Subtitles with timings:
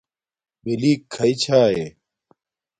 [0.63, 1.85] مِلیک کھݳئی چھݳئݺ؟